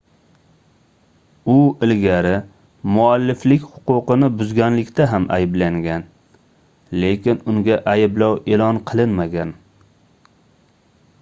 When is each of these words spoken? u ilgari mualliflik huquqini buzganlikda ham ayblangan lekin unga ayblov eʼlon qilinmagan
u 1.55 1.57
ilgari 1.87 2.31
mualliflik 2.95 3.67
huquqini 3.75 4.29
buzganlikda 4.39 5.05
ham 5.13 5.27
ayblangan 5.37 6.07
lekin 7.05 7.43
unga 7.53 7.77
ayblov 7.95 8.33
eʼlon 8.41 8.81
qilinmagan 8.93 9.53